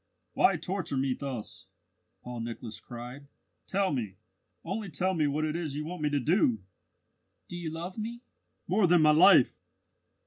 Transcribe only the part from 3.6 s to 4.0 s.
"Tell